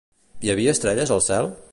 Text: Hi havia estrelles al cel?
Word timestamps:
Hi 0.45 0.51
havia 0.53 0.73
estrelles 0.77 1.13
al 1.17 1.21
cel? 1.27 1.53